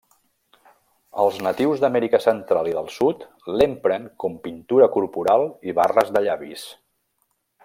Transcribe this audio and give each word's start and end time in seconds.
Els 1.23 1.35
natius 1.47 1.83
d'Amèrica 1.83 2.21
central 2.25 2.71
i 2.71 2.73
del 2.79 2.89
Sud 2.95 3.23
l'empren 3.61 4.11
com 4.25 4.41
pintura 4.49 4.91
corporal 4.99 5.49
i 5.73 5.81
barres 5.83 6.15
de 6.19 6.29
llavis. 6.31 6.69